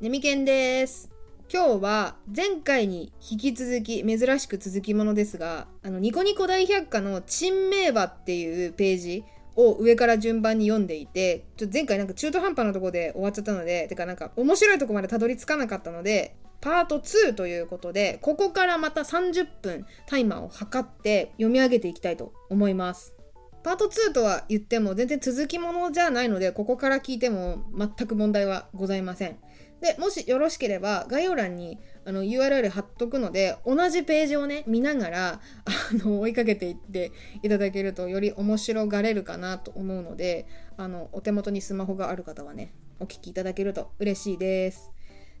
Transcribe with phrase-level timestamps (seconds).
[0.00, 1.10] ねみけんです。
[1.52, 9.24] 今日は前回に引き続き珍しく続きものですが、あのニコニコ大百科の珍名馬っていうページ
[9.56, 23.16] を上から順番に読んでいて、ちょっと前回なんか中途半端なとこで終わっちゃったので、てかなんか面白いとこまでたどり着かなかったので、パート2ということで、ここからまた30分タイマーを測って読み上げていきたいと思います。
[23.64, 29.36] パート2とは言っても全然続きものじゃないので、ここから聞いても全く問題はございません。
[29.80, 35.70] で、もしよろしければ概要欄にあの URL 貼っとくので、同じページをね、見ながら、あ
[36.04, 37.12] の、追いかけていって
[37.42, 44.90] いただけるとより面白がれるかなと思うので、あの、お手元にスマホがある方はね、お聞きいただけると嬉しいです。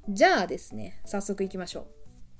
[0.08, 1.86] じゃあですね、早速いきましょ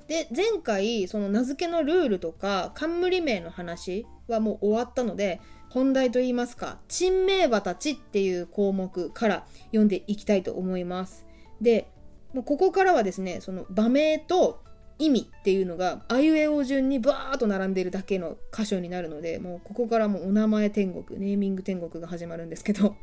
[0.04, 0.08] う。
[0.08, 11.26] で、前回、その名付けのルールとか、冠名の話はもう終わったので、本題といいますか、珍名馬たちっていう項目から読んでいきたいと思います。
[11.60, 11.88] で、
[12.32, 14.62] もうここからはですね、その場名と
[14.98, 22.96] 意味っていうのが、あいうえお順にバーっと並んでいるだけの箇所になるので、もうここからもうお名前天国、ネーミング天国が始まるんですけど、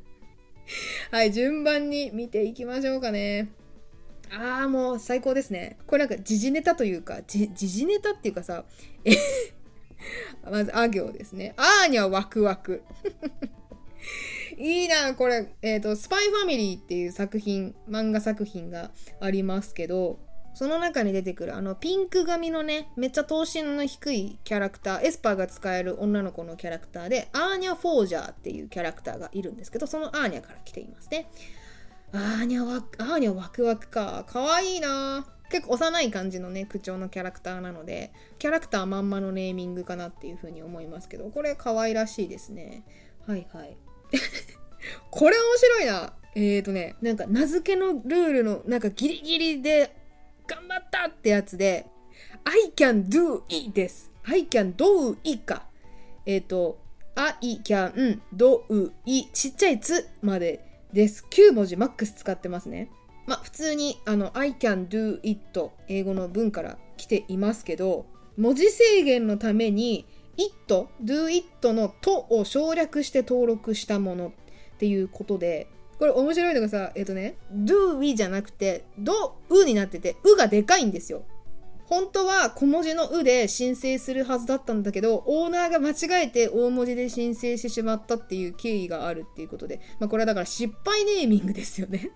[1.12, 3.50] はい、順番に見ていきましょうかね。
[4.32, 5.78] ああ、もう最高ですね。
[5.88, 8.66] これなんか時事ネタというか、時事ネタっていうかさ、
[10.44, 11.54] まず、あ行ですね。
[11.58, 12.84] あーにはワクワク。
[14.58, 20.20] いいな、これ、えっ、と、スパイファミリーっていう作品、漫画作品がありますけど、
[20.56, 31.30] その中に出てくるあのピンク髪のね、めっちゃ頭身の低いキャラクター、エスパーが使える女の子のキャラクターで、アーニャ・フォージャーっていうキャラクターがいるんですけど、そのアーニャから来ていますね。
[32.14, 34.24] アーニャワク、アーニャワクワクか。
[34.26, 42.86] かわいいな結構幼い感じのね、口調のキャラクターなので、キャラクターまんまのネーミングかなっていうふうに思いますけど、これ可愛らしいですね。
[43.28, 43.78] はいはい。
[45.12, 46.14] これ面白いな。
[46.36, 49.96] えーとね、なんか名付けのルールのなんかギリギリで
[50.48, 51.88] 頑張ったってやつで、
[52.44, 54.12] I can do it です。
[54.26, 55.64] I can do it か。
[56.26, 56.78] えっ、と、
[57.16, 61.26] I can do it ちっちゃいつまでです。
[61.30, 62.90] 9文字マックス使ってますね。
[63.26, 68.06] まあ普通にあの I can do it 英語の文から来ていますけど、
[68.38, 70.06] 文字制限のために
[70.38, 75.68] it, do it のとを省略して登録したものっていうことで、
[76.00, 79.12] これ面白いのがさ、えっ、とね、do we じゃなくて、do
[79.50, 81.24] u になってて、うがでかいんですよ。
[81.88, 92.10] 本当は小文字のうで申請するはずだったんだけど、オーナーが間違えて大文字で申請してしまったっていう経緯があるっていうことで、まあこれはだから失敗ネーミングですよね。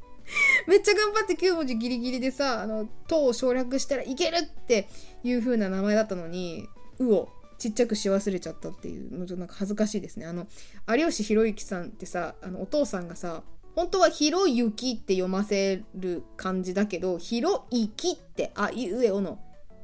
[0.66, 4.88] めっちゃ頑張って9文字ギリギリでさ、あの、とを省略したらいけるって
[5.22, 6.68] いう風な名前だったのに、
[6.98, 7.28] うを
[7.62, 10.26] ちっちゃくし忘れちゃったっていう、もうちょっとなんか恥ずかしいですね。
[10.26, 10.48] あの、
[10.88, 13.44] 有吉弘行さんってさ、あの、お父さんがさ、
[13.76, 19.38] 本当はひろゆきって読ませる感じだけど、ひろいきって、あいうえおの、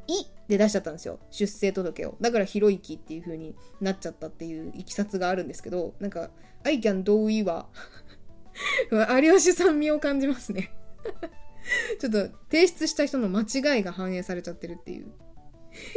[0.09, 1.21] いで出しちゃったんですよ。
[1.31, 2.17] 出生届を。
[2.21, 6.31] だからひろゆきっていう風になっちゃったっていういきさつがあるんですけど、なんか、
[6.65, 7.69] I can do it は、
[9.23, 10.73] 有吉さん味を感じますね。
[12.01, 15.13] ちょっと提出した人の間違いが反映されちゃってるっていう。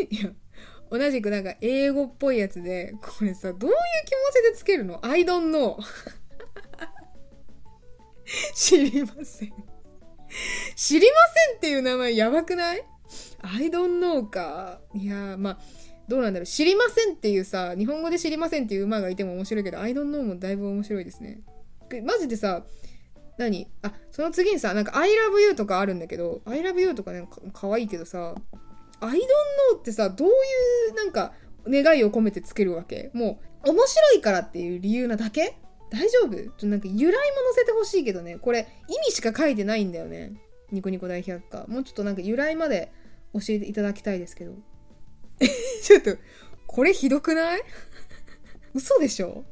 [0.09, 0.31] いや、
[0.91, 3.75] 同じくなんか英語っぽいやつで、これさ、どういう
[4.05, 4.17] 気持
[4.49, 5.77] ちでつけるの ?I don't know.
[8.53, 9.53] 知りません。
[10.75, 11.17] 知りま
[11.49, 12.83] せんっていう名前やばくない
[13.41, 14.81] ?I don't know か。
[14.93, 15.59] いやー、まあ、
[16.09, 16.45] どうなんだろう。
[16.45, 21.39] 知りませんっていうさ、日本語で知りませんっていう馬がいても面白いけど、I don't know もだいぶ面白いですね。
[22.03, 22.65] マジでさ、
[23.37, 23.67] 何？
[23.81, 28.35] あ、その次にさ、なんか I love you とかあるんだけど、I love you とかね、かかわいいけどさ、
[29.01, 29.21] I don't
[29.73, 30.31] know ってさ、どうい
[30.91, 31.33] うなんか
[31.67, 33.11] 願いを込めてつけるわけ？
[33.13, 35.57] もう、面白いからっていう理由なだけ？
[35.89, 36.35] 大丈夫？
[36.35, 37.25] ちょっとなんか由来も載
[37.55, 40.31] せてほしいけどね、これ意味しか書いてないんだよね。
[40.71, 41.65] ニコニコ大百科。
[41.67, 42.91] もうちょっとなんか由来まで
[43.33, 44.53] 教えていただきたいですけど。
[45.83, 46.15] ちょっと、
[46.67, 47.61] これひどくない？
[48.73, 49.43] 嘘でしょ？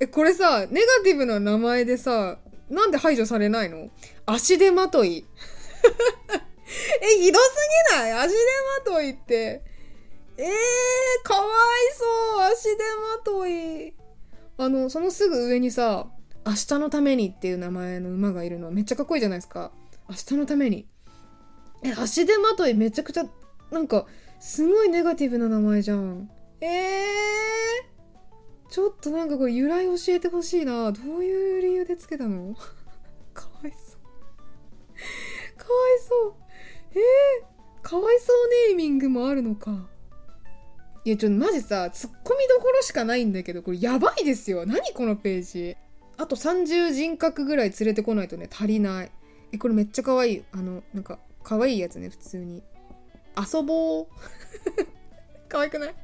[0.00, 2.38] え、これさ、ネガティブな名前でさ、
[2.70, 3.90] なんで排除されないの？
[4.24, 5.26] 足手まとい。
[7.02, 7.54] え、ひどす
[7.92, 8.12] ぎない？
[8.12, 8.36] 足手
[8.86, 9.62] まといって。
[10.36, 10.46] えー、
[11.24, 11.48] かわい
[11.94, 12.04] そ
[12.38, 12.82] う足手
[13.16, 13.94] まとい。
[14.56, 16.06] あの、そのすぐ上にさ、
[16.46, 19.72] 明日のためにっていう名前の馬がいるのめっちゃかっこいいじゃないですか。
[20.08, 20.88] 明日のために。
[21.82, 23.24] え、足手まといめちゃくちゃ、
[23.70, 24.06] なんか、
[24.40, 26.30] すごいネガティブな名前じゃん。
[26.60, 30.90] えー、ちょっとなんかこれ由来教えてほしいな。
[30.92, 32.54] どういう理由でつけたの？
[33.34, 34.00] かわいそう。
[35.56, 36.34] かわいそう。
[36.98, 39.88] えー、かわいそうネーミングもあるのか。
[41.04, 44.66] いや、ちょっとマジさ、ツッコミどころしかないんだけど、これやばいですよ。
[44.66, 45.76] 何このページ。
[46.16, 49.10] あと30人格ぐらい連れてこないとね、足りない。
[49.52, 50.44] え、これめっちゃ可愛い。
[50.52, 52.62] あの、なんか、可愛いやつね、普通に。
[53.36, 54.06] 遊ぼう。
[55.48, 55.94] 可愛くない？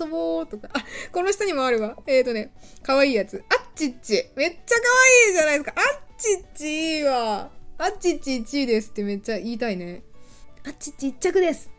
[0.00, 0.70] 遊ぼうとか。
[0.72, 1.98] あ、この下にもあるわ。
[2.06, 2.52] えーとね、
[2.82, 3.44] 可愛いいやつ。
[3.50, 4.30] あっちっち。
[4.36, 4.82] めっちゃ可
[5.26, 5.74] 愛いじゃないですか。
[5.76, 7.50] あっちっちいいわ。
[7.76, 10.02] あっちっち1位ですってめっちゃ言いたいね。
[10.68, 11.70] あっちちっち1着です。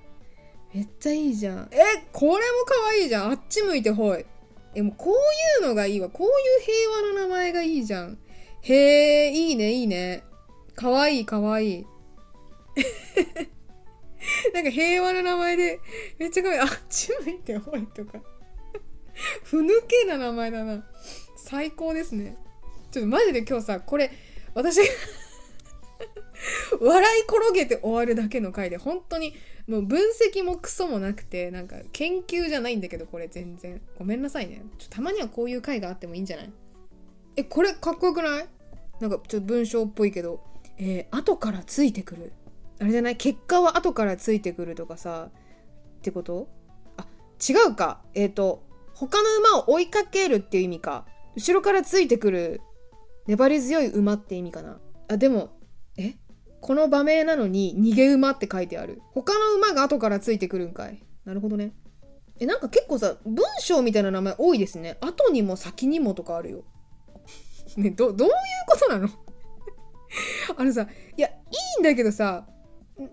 [0.74, 1.70] めっちゃいいじゃん。
[1.72, 1.78] え、
[2.12, 3.32] これも可愛いじゃん。
[3.34, 4.26] あっち向いてほい。
[4.74, 5.14] え、もうこう
[5.62, 6.10] いうのがいいわ。
[6.10, 6.34] こういう
[6.66, 8.18] 平和な名前がいいじゃん。
[8.62, 10.24] へえ、いいね、いいね。
[10.74, 11.86] かわいい、かわいい。
[14.56, 15.80] なんか平和な名前で、
[16.18, 16.62] めっちゃかわいい。
[16.62, 18.20] あっち向いてほいとか。
[19.44, 20.84] ふぬけな名前だな。
[21.38, 22.36] 最高ですね。
[22.90, 24.10] ちょっとマジで今日さ、これ、
[24.56, 24.84] 私が
[26.82, 29.34] 笑い転げて終わるだけの回で、本当に
[29.68, 33.82] もう分析もクソもなくて、なんか研究じゃないんだけど、これ全然。
[33.98, 34.64] ごめんなさいね。
[34.78, 36.52] ちょたまにはこういう回があってもいいんじゃない？
[37.36, 38.48] え、これかっこよくない？
[39.00, 40.42] なんかちょっと文章っぽいけど、
[40.78, 42.34] えー、後からついてくる。
[42.80, 43.16] あれじゃない？
[43.18, 45.30] 結果は後からついてくるとかさ、
[46.00, 46.48] ってこと？
[46.98, 47.06] あ、
[47.48, 48.02] 違うか。
[48.14, 48.64] えっ、ー、と、
[48.94, 51.06] 他の馬を追いかけるっていう意味か。
[51.36, 52.62] 後ろからついてくる
[53.28, 54.80] 粘り強い馬って意味かな。
[55.08, 55.52] あ、でも、
[56.62, 59.02] この場名なのに逃げ馬って書いてある。
[59.14, 61.02] 他の馬が後からついてくるんかい。
[61.26, 61.74] なるほどね。
[62.40, 64.98] え、なんか結構さ、文章みたいな名前多いですね。
[65.02, 66.64] 後にも先にもとかあるよ。
[67.78, 68.34] ね、ど、どういう
[68.68, 69.10] ことなの？
[70.58, 71.34] あのさ、いや、い
[71.78, 72.48] いんだけどさ、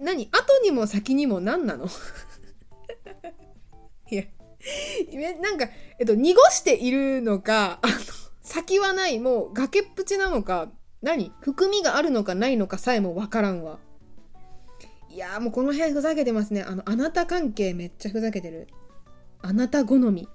[0.01, 0.29] 何？
[0.31, 1.87] 後にも先にも何なの？
[4.11, 4.25] いや、
[5.41, 7.95] なんか、えっと、濁しているのか、あの、
[8.43, 10.71] 先はない、もう崖っぷちなのか、
[11.03, 11.33] 何？
[11.41, 13.79] 含みがあるのかないのかさえもわからんわ。
[15.09, 16.63] いやもうこの辺ふざけてますね。
[16.63, 18.69] あの、あなた関係めっちゃふざけてる。
[19.41, 20.29] あなた好み。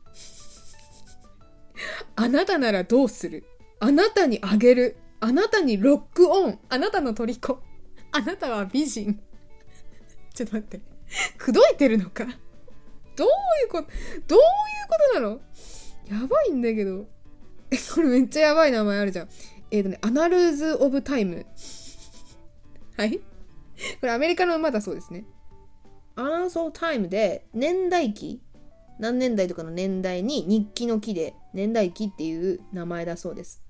[2.16, 3.44] あなたならどうする？
[3.80, 4.98] あなたにあげる？
[5.20, 6.60] あなたにロックオン？
[6.70, 7.60] あなたの虜？
[8.12, 9.20] あなたは美人？
[10.34, 10.82] ちょっと待って。
[11.38, 12.26] 口説いてるのか？
[13.16, 13.28] どう
[13.62, 13.90] いうこと、
[14.28, 14.44] どういう
[14.88, 15.42] ことなの？
[16.10, 17.08] やばいんだけど。
[17.70, 19.30] え、これめっちゃやばい名前あるじゃん。
[19.72, 21.46] えっ、ー、とね、アナルーズ・オブ・タイム。
[22.98, 23.18] はい？
[23.20, 23.24] こ
[24.04, 25.26] れアメリカの馬だそうですね。
[26.16, 28.42] アナルズ・オブ・タイムで年代記？
[29.00, 33.64] 何年代とかの年代に日記の記で年代記っていう名前だそうです。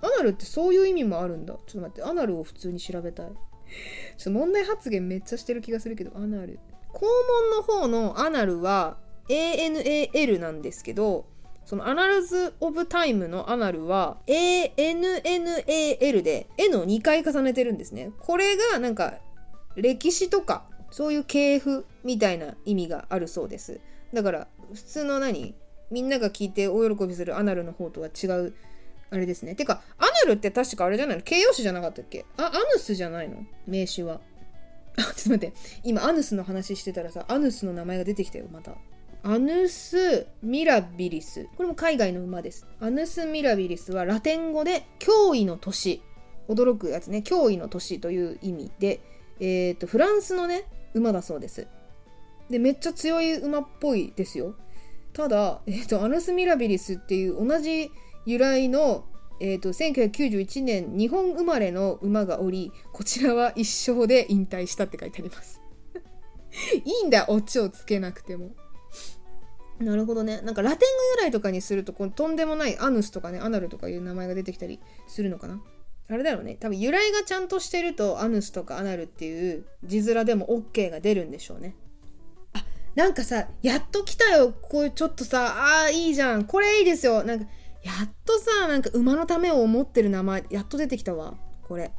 [0.00, 1.54] アナルってそういう意味もあるんだ。
[1.54, 3.26] ちょっと待って、アナルを普通に調べたい。
[3.26, 6.58] ちょっと問題発言めっちゃしてる気がするけど、アナル。
[6.94, 8.98] 肛門の方のアナルは
[9.28, 11.26] ANAL なんですけど、
[11.64, 18.10] そのアナルズ・オブ・タイムのアナルは ANNAL で N を2回重ねてるんですね。
[18.18, 19.14] これがなんか
[19.76, 23.80] 歴史とかそういう系譜みたいな意味があるそうです。
[24.12, 25.54] だから普通の何
[25.90, 28.54] みんなが聞いて大喜びするアナルの方とは違う
[29.10, 29.54] あれですね。
[29.54, 31.22] てか、アナルって確かあれじゃないの？
[31.22, 32.24] 形容詞じゃなかったっけ？
[32.38, 33.44] あ、アヌスじゃないの？
[33.66, 34.22] 名詞は。
[34.96, 35.52] あ、 ちょっと待って。
[35.84, 38.72] 今、アヌスの話してたらさ、アヌスの名前が出てきたよ、また。
[39.24, 41.46] アヌス・ミラビリス。
[41.56, 42.66] これも海外の馬です。
[42.80, 46.02] アヌス・ミラビリスはラテン語で脅威の年。
[46.48, 47.18] 驚くやつね。
[47.18, 49.00] 脅威の年という意味で、
[49.38, 50.64] えっ、ー、と、フランスのね、
[50.94, 51.68] 馬だそうです。
[52.50, 54.56] で、めっちゃ強い馬っぽいですよ。
[55.12, 57.92] ただ、えっ、ー、と、アヌス・ミラビリスっていう同じ
[58.26, 59.04] 由来の、
[59.40, 65.60] えっ、ー、と、1991年日本生まれの馬がおり、こちらは一生で引退したって書いてあります。
[66.84, 68.50] いいんだ、オチをつけなくても。
[69.82, 70.40] なるほどね。
[70.42, 75.60] なんかラテン語由来とかにすると、このとんでもないアヌスとかね、アナルとかいう名前が出てきたりするのかな。
[76.08, 76.56] あれだろうね。
[76.56, 81.76] 多分由来がちゃんとしてると、アヌスとかアナルっていう字面でも OK が出るんでしょうね。
[82.52, 84.52] あ、なんかさ、やっと来たよ。
[84.60, 86.44] こういうちょっとさ、ああ、いいじゃん。
[86.44, 87.24] これいいですよ。
[87.24, 87.46] なんか、
[87.82, 91.34] やっとさ、なんか馬のためを思ってる名前、やっと出てきたわ。
[91.62, 91.92] これ。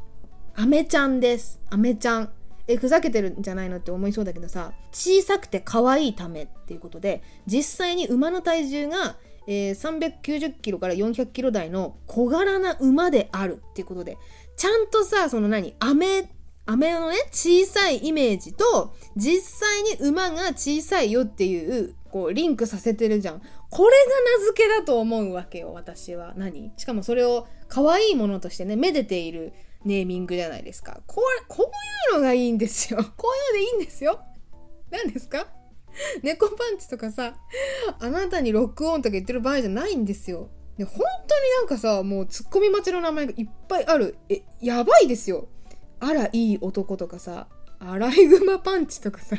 [0.56, 1.60] アメちゃんです。
[1.70, 2.32] アメちゃん。
[2.67, 9.17] え、ふざけてるんじゃないのって思いそうだけどさ、小さくて可愛いためっていうことで、実際に馬の体重が、
[9.48, 14.17] えー、390キロから400キロ台の小柄な馬であるっていうことで、
[14.55, 16.29] ちゃんとさ、その何、飴、
[16.65, 23.41] 飴のね、小さいイメージと、実際に馬が小さいよっていう、こう、リンクさせてるじゃん。
[23.70, 26.34] これが名付けだと思うわけよ、私は。
[26.38, 26.72] 何？
[26.77, 29.51] しかもそれを可愛いものとしてね、めでている
[29.86, 31.02] ネーミングじゃないですか。
[31.08, 33.00] これ、こういうのがいいんですよ。
[33.18, 34.22] こういうのでいいんですよ。
[34.92, 35.48] 何ですか？
[36.24, 37.36] 猫パンチとかさ、
[38.00, 40.50] あなたにロックオンとか言ってる場合じゃないんですよ。
[40.78, 40.98] で本
[41.28, 44.18] 当になんかさ、もうツッコミ待ちの名前がいっぱいある。
[44.30, 45.48] え、やばいですよ。
[46.00, 47.48] あら、いい男とかさ、
[47.80, 49.38] アライグマパンチとかさ。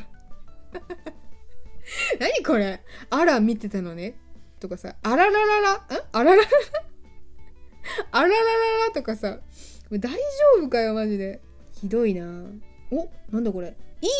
[2.21, 2.83] 何これ？
[3.11, 4.17] あら、見てたのね。
[4.61, 5.79] とかさ、あらららら、ん
[6.13, 6.47] あらららら？
[8.13, 8.41] あららら
[8.87, 9.41] らとかさ、
[9.99, 10.19] 大丈
[10.59, 11.41] 夫かよ、マジで。
[11.81, 12.25] ひどいな。
[12.91, 13.77] おなんだこれ。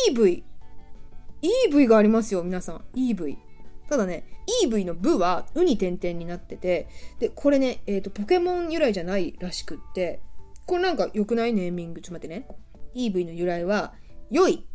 [0.09, 0.43] EV
[1.69, 2.81] EV がありますよ皆さん。
[2.95, 3.37] EV
[3.89, 4.25] ただね
[4.63, 6.87] EV の部はウに点々になってて
[7.19, 10.21] でこれね、えーと、ポケモン由来じゃないらしくって
[10.65, 12.01] これなんか良くないネーミング。
[12.01, 12.47] ちょっと待ってね。
[12.95, 13.93] EV の由来は
[14.31, 14.65] 良い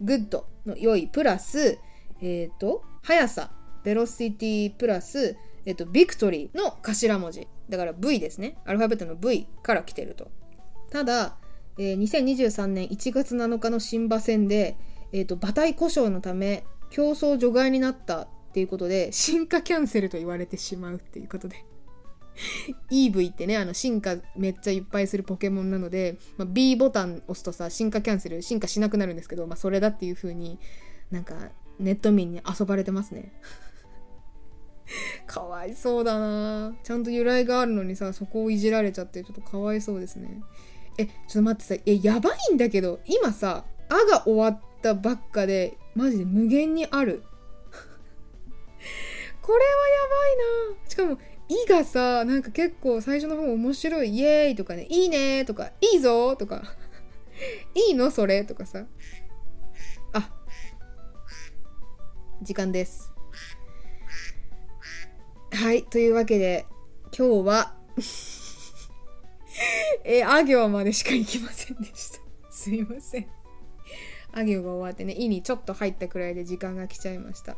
[0.00, 1.78] good の良いプラス
[2.20, 3.50] えっ、ー、と速さ。
[3.84, 5.36] ベロシティプラス
[5.66, 7.48] えっ、とビクトリーの頭文字。
[7.68, 8.58] だから V ですね。
[8.64, 10.30] アルファベットの V から来てると。
[10.90, 11.36] ただ、
[11.78, 14.76] えー、2023年1月7日の新馬戦で、
[15.12, 21.64] えーと、馬体故障のため競争除外になったっていうことで進化キャンセルと言われてしまうっていうことで。
[22.90, 30.58] EV ってねあの進化めっちゃいっぱいするポケモンなので、まあ、B ボタン押すとさ進化キャンセル進化しなくなるんですけど、まあ、それだっていう風に
[31.12, 31.34] なんか
[31.78, 33.32] ネット民に遊ばれてますね。
[35.26, 40.42] かわいそうだなちゃんと由来があるのにさそこをいじられちゃってちょっとかわいそうですね
[40.98, 47.22] えちょっと待ってさえやばいんだけど今さ「あ」が終わったばっかでマジで無限にある
[49.40, 56.62] これはやばいなしかも「い」がさなんか結構最初の方面白い「イエーイ!」とかね「いいね!」とか「いいぞ!」とか
[57.74, 58.84] 「いいのそれ?」とかさ
[60.12, 60.30] あ
[62.42, 63.13] 時間です
[65.54, 66.66] はいというわけで
[67.16, 67.74] 今日は
[70.04, 72.18] え、あ行までしか行きませんでした。
[72.50, 73.26] すいません。
[74.32, 77.56] あ行が終わってね、いにちょっと入ったくらいで時間が来ちゃいました。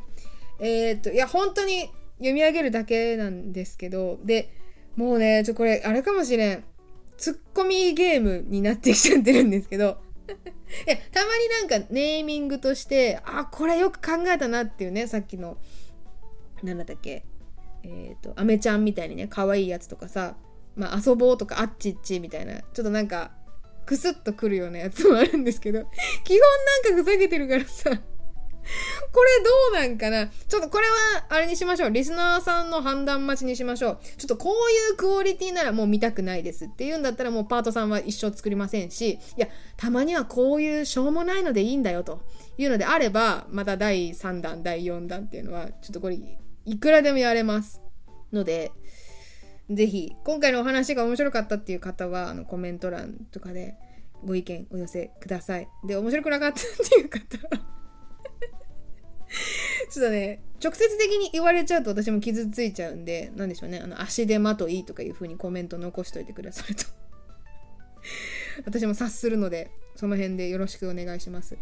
[0.61, 4.51] えー、っと、いや、本当に読み上げるだけなんですけど、で、
[4.95, 6.65] もうね、ちょ、これ、あれかもしれん。
[7.17, 10.03] ツッコミゲームになってきちゃってるんですけど、
[10.87, 15.57] いや、たまになんかネーミングとして、あ、これよく考えたなっていうね、さっきの、
[16.63, 17.25] なんだったっけ、
[17.89, 20.37] えっ、ー、と、アメちゃんみたいにね、可愛いやつとかさ、
[20.77, 23.33] まあ、遊ぼうとかあっちっちみたいな、ちょっとなんか、
[23.87, 25.85] クスッとくるようなやつもあるんですけど、
[26.25, 26.41] 基本
[26.93, 27.91] なんかふざけてるからさ、
[29.13, 31.91] これどうなんかなちょっとこれはあれにしましょう。
[31.91, 33.99] リスナーさんの判断待ちにしましょう。
[34.17, 42.23] ちょっとこういうクオリティならもう見たくないですっていうんだったらもうパートさんは一生作りませんし、いや、たまにはこういうしょうもないのでいいんだよと
[42.59, 46.19] いうのであれば、また第3弾、第4弾っていうのは、ちょっとこれ
[46.67, 47.81] いくらでもやれます。
[48.33, 48.73] ので、
[49.71, 53.77] ぜひ、今回のお話が面白かったっていう方は、あの、コメント欄とかで
[54.25, 55.69] ご意見お寄せください。
[55.87, 57.67] で、面白くなかったっていう方は
[59.91, 66.85] ちょっとね、直接的に言われちゃうと私も傷ついちゃうんで、なんでしょうね、あの、足手まといとかいう風にコメント残しといてくださると
[68.67, 71.57] 私も察するので、その辺でよろしくお願いします。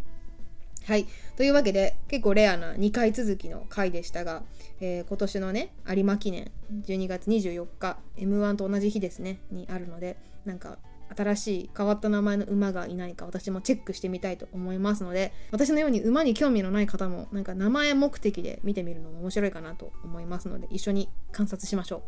[0.86, 1.06] はい。
[1.36, 4.42] というわけで、結構レアな2回続きの回でしたが、
[4.80, 6.50] えー、今年のね、有馬記念、
[6.86, 10.78] 12月24日、M1 と同じ日ですね、にあるので、なんか、
[11.16, 22.02] 新しい変わった名前の馬がいないか私もチェックしてみたいと思いますので私のように馬に興味のない方もなんか名前目的で見てみるのも面白いかなと思いますので一緒に観察しましょう。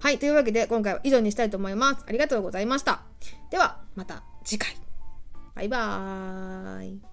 [0.00, 0.18] はい。
[0.18, 2.04] というわけで今回は以上にしたいと思います。
[2.06, 3.02] ありがとうございました。
[3.50, 4.76] ではまた次回。
[5.54, 7.11] バイバーイ。